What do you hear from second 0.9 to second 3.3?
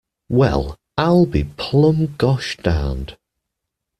I'll be plumb gosh darned.